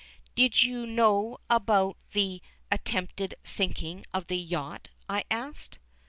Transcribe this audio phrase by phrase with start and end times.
[0.33, 5.77] "Did you know about the attempted sinking of the yacht?" I asked.